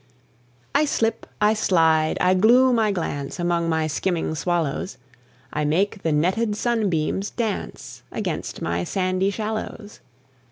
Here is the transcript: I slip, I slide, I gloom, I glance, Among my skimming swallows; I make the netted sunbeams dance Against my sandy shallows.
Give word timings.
I 0.73 0.85
slip, 0.85 1.27
I 1.39 1.53
slide, 1.53 2.17
I 2.19 2.33
gloom, 2.33 2.79
I 2.79 2.91
glance, 2.91 3.37
Among 3.37 3.69
my 3.69 3.85
skimming 3.85 4.33
swallows; 4.33 4.97
I 5.53 5.63
make 5.63 6.01
the 6.01 6.11
netted 6.11 6.55
sunbeams 6.55 7.29
dance 7.29 8.01
Against 8.11 8.63
my 8.63 8.83
sandy 8.83 9.29
shallows. 9.29 9.99